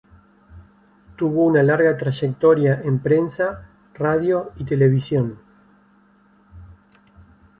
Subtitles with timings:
[1.15, 5.37] Tuvo una larga trayectoria en prensa, radio y televisión.